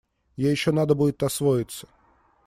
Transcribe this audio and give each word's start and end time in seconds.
Ей 0.35 0.49
еще 0.49 0.71
надо 0.71 0.95
будет 0.95 1.21
освоиться. 1.21 1.87